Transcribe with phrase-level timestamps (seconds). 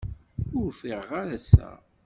[0.59, 1.69] Ur ffiɣeɣ ara ass-a.